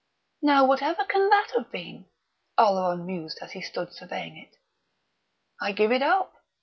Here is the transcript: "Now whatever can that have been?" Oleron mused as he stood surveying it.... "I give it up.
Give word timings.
"Now 0.41 0.65
whatever 0.65 1.03
can 1.05 1.29
that 1.29 1.51
have 1.55 1.71
been?" 1.71 2.07
Oleron 2.57 3.05
mused 3.05 3.37
as 3.39 3.51
he 3.51 3.61
stood 3.61 3.93
surveying 3.93 4.35
it.... 4.35 4.55
"I 5.61 5.73
give 5.73 5.91
it 5.91 6.01
up. 6.01 6.33